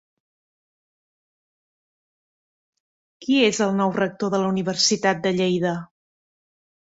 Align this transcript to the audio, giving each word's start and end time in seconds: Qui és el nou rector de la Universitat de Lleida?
Qui 3.25 3.37
és 3.49 3.61
el 3.65 3.77
nou 3.81 3.95
rector 3.99 4.33
de 4.35 4.41
la 4.45 4.49
Universitat 4.55 5.23
de 5.27 5.35
Lleida? 5.41 5.75